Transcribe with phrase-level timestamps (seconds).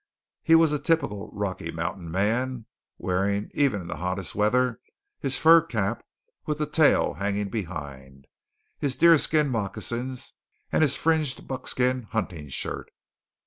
[0.41, 2.65] He was a typical Rocky Mountain man,
[2.97, 4.79] wearing even in the hottest weather
[5.19, 6.03] his fur cap
[6.47, 8.25] with the tail hanging behind,
[8.79, 10.33] his deerskin moccasins,
[10.71, 12.89] and his fringed buckskin hunting shirt.